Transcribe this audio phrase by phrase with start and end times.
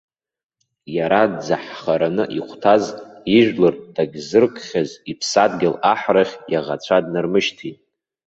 [0.95, 2.83] Иара дзаҳхараны ихәҭаз,
[3.37, 7.77] ижәлар дагьззыркхьаз иԥсадгьыл аҳрахь иаӷацәа днармышьҭит!